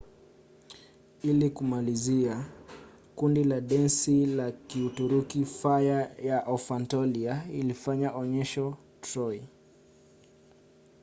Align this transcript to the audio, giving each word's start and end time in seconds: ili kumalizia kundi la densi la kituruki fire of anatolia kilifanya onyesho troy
ili 1.23 1.49
kumalizia 1.49 2.45
kundi 3.15 3.43
la 3.43 3.61
densi 3.61 4.25
la 4.25 4.51
kituruki 4.51 5.45
fire 5.45 6.33
of 6.47 6.71
anatolia 6.71 7.43
kilifanya 7.51 8.09
onyesho 8.21 8.77
troy 9.01 9.39